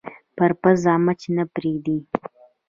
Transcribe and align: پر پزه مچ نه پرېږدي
پر 0.37 0.51
پزه 0.61 0.93
مچ 1.05 1.21
نه 1.35 1.43
پرېږدي 1.53 1.97